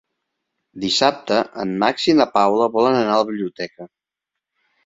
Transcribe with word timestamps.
Dissabte 0.85 1.37
en 1.65 1.75
Max 1.83 2.07
i 2.13 2.17
na 2.21 2.29
Paula 2.39 2.71
volen 2.79 2.99
anar 3.03 3.15
a 3.17 3.21
la 3.23 3.29
biblioteca. 3.31 3.89